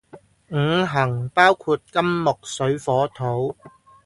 [0.49, 3.55] 五行包括金木水火土